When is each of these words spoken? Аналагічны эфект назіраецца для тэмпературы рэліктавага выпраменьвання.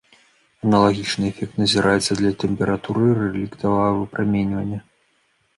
Аналагічны 0.67 1.23
эфект 1.33 1.53
назіраецца 1.63 2.17
для 2.21 2.31
тэмпературы 2.45 3.05
рэліктавага 3.21 3.91
выпраменьвання. 4.01 4.79